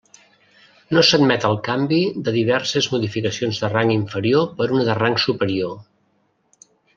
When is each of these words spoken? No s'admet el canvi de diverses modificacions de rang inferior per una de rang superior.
No 0.95 1.01
s'admet 1.09 1.43
el 1.49 1.59
canvi 1.67 1.99
de 2.29 2.33
diverses 2.37 2.87
modificacions 2.93 3.61
de 3.65 3.69
rang 3.75 3.93
inferior 3.97 4.49
per 4.63 4.69
una 4.79 4.89
de 4.89 4.97
rang 5.03 5.21
superior. 5.27 5.77